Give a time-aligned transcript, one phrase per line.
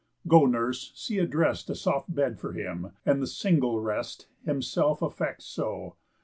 [0.27, 5.45] Go, nurse, see addrest A soft bed for him, and the single rest Himself affects
[5.45, 5.95] so.